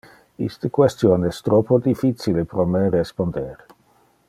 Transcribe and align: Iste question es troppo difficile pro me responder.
Iste 0.45 0.69
question 0.77 1.27
es 1.29 1.41
troppo 1.49 1.79
difficile 1.89 2.45
pro 2.55 2.67
me 2.77 2.83
responder. 2.97 3.55